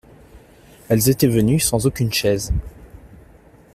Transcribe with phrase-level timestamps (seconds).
[0.89, 2.51] Elles étaient venues sans aucune chaise.